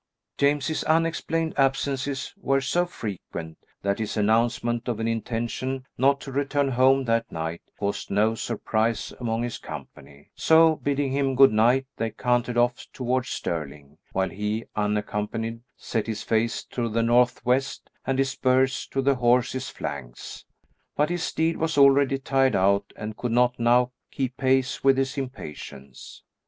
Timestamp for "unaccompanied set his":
14.75-16.23